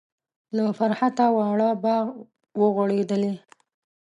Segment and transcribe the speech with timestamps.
[0.55, 2.05] له فرحته واړه باغ
[2.59, 3.33] و غوړیدلی.